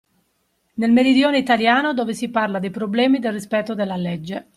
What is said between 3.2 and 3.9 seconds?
rispetto